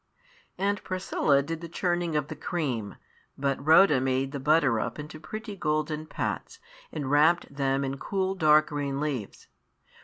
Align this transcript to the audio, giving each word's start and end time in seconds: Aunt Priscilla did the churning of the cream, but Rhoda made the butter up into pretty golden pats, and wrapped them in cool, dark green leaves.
Aunt 0.57 0.83
Priscilla 0.83 1.43
did 1.43 1.61
the 1.61 1.69
churning 1.69 2.15
of 2.15 2.27
the 2.27 2.35
cream, 2.35 2.95
but 3.37 3.63
Rhoda 3.63 4.01
made 4.01 4.31
the 4.31 4.39
butter 4.39 4.79
up 4.79 4.97
into 4.97 5.19
pretty 5.19 5.55
golden 5.55 6.07
pats, 6.07 6.59
and 6.91 7.11
wrapped 7.11 7.55
them 7.55 7.83
in 7.83 7.99
cool, 7.99 8.33
dark 8.33 8.69
green 8.69 8.99
leaves. 8.99 9.47